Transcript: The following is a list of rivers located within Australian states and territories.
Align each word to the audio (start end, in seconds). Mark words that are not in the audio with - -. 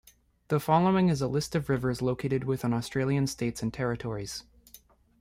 The 0.47 0.59
following 0.59 1.09
is 1.09 1.21
a 1.21 1.27
list 1.27 1.53
of 1.53 1.69
rivers 1.69 2.01
located 2.01 2.43
within 2.45 2.73
Australian 2.73 3.27
states 3.27 3.61
and 3.61 3.71
territories. 3.71 4.43